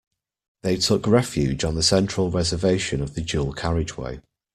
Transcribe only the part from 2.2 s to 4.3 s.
reservation of the dual carriageway